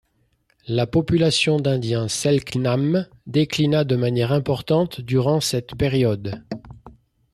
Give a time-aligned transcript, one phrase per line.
[0.67, 6.43] La population d'indiens Selknam déclina de manière importante durant cette période.